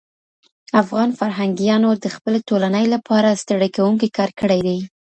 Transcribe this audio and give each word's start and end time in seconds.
افغان 0.81 1.09
فرهنګيانو 1.19 1.89
د 2.03 2.05
خپلي 2.15 2.39
ټولني 2.49 2.85
لپاره 2.93 3.39
ستړی 3.41 3.69
کوونکی 3.75 4.07
کار 4.17 4.29
کړی 4.39 4.59
دی. 4.67 4.79